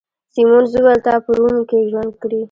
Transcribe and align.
سیمونز 0.33 0.71
وویل: 0.75 0.99
تا 1.05 1.13
په 1.25 1.31
روم 1.39 1.57
کي 1.69 1.77
ژوند 1.91 2.11
کړی؟ 2.21 2.39